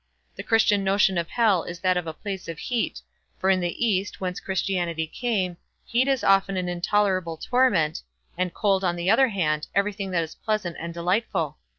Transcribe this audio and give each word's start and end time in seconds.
The 0.35 0.41
Christian 0.41 0.83
notion 0.83 1.19
of 1.19 1.29
Hell 1.29 1.63
is 1.63 1.79
that 1.81 1.95
of 1.95 2.07
a 2.07 2.13
place 2.15 2.47
of 2.47 2.57
heat, 2.57 3.03
for 3.37 3.51
in 3.51 3.59
the 3.59 3.85
East, 3.85 4.19
whence 4.19 4.39
Christianity 4.39 5.05
came, 5.05 5.57
heat 5.85 6.07
is 6.07 6.23
often 6.23 6.57
an 6.57 6.67
intolerable 6.67 7.37
torment, 7.37 8.01
and 8.35 8.51
cold, 8.51 8.83
on 8.83 8.95
the 8.95 9.11
other 9.11 9.27
hand, 9.27 9.67
everything 9.75 10.09
that 10.09 10.23
is 10.23 10.33
pleasant 10.33 10.75
and 10.79 10.91
delightful. 10.91 11.59